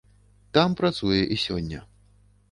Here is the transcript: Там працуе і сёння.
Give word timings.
Там 0.57 0.69
працуе 0.79 1.19
і 1.35 1.37
сёння. 1.43 1.83